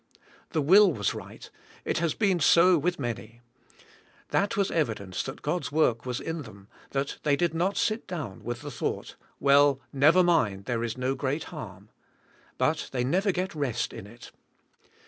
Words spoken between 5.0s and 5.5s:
that